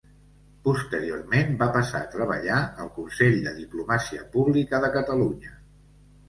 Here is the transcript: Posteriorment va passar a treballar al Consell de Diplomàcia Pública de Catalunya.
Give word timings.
Posteriorment 0.67 1.51
va 1.59 1.67
passar 1.75 2.01
a 2.05 2.09
treballar 2.15 2.55
al 2.85 2.89
Consell 2.95 3.37
de 3.49 3.53
Diplomàcia 3.59 4.25
Pública 4.39 4.81
de 4.87 4.91
Catalunya. 4.99 5.55